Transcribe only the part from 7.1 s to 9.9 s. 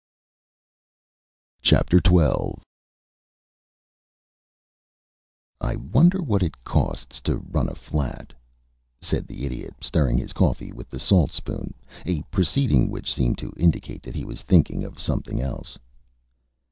to run a flat?" said the Idiot,